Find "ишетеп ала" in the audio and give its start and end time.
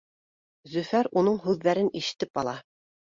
2.01-2.55